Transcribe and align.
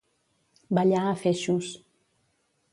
Ballar 0.77 1.03
a 1.09 1.13
feixos. 1.25 1.71